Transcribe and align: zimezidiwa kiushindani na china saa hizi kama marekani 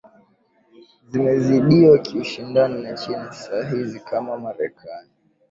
zimezidiwa 1.09 1.97
kiushindani 1.99 2.81
na 2.83 2.93
china 2.93 3.31
saa 3.31 3.63
hizi 3.69 3.99
kama 3.99 4.37
marekani 4.37 5.09